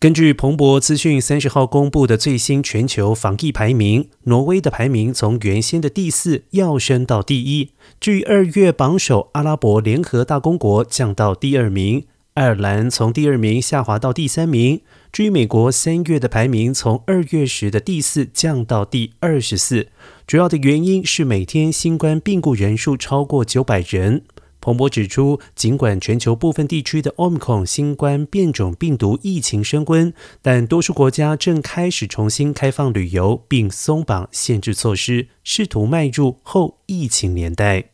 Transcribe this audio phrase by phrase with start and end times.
[0.00, 7.70] 根据彭博资讯三十号公布的最新全球防疫排名，挪威的排名从原先的第四跃升到第一。
[7.98, 14.80] 至于二月榜首阿拉伯联合大公国降到第二名，爱尔兰从第二名下滑到第三名。
[15.10, 19.88] 至于美国三月的排名从二月时的第四降到第二十四，
[20.28, 24.22] 主要的原因是每天新冠病故人数超过九百人。
[24.60, 30.12] 彭博指出，尽管全球部分地区的 Omicron 新冠变种病毒疫情升温，
[30.42, 37.90] 但多数国家正开始重新开放旅游，并松绑限制措施，试图迈入后疫情年代。